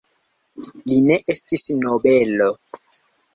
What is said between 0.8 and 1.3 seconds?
Li ne